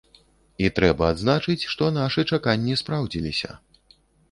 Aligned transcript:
І 0.63 0.69
трэба 0.79 1.09
адзначыць, 1.15 1.59
што 1.75 1.91
нашы 1.99 2.25
чаканні 2.35 2.81
спраўдзіліся. 2.83 3.51